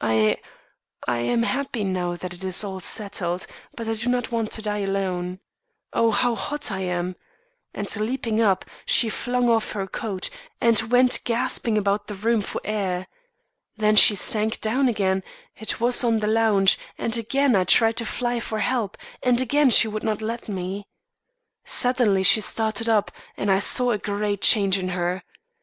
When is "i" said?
0.00-0.38, 1.06-1.18, 3.86-3.92, 6.72-6.80, 17.54-17.64, 23.50-23.58